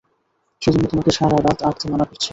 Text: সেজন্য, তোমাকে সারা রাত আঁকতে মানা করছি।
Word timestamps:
সেজন্য, 0.61 0.85
তোমাকে 0.87 1.11
সারা 1.11 1.37
রাত 1.37 1.59
আঁকতে 1.63 1.85
মানা 1.91 2.05
করছি। 2.05 2.29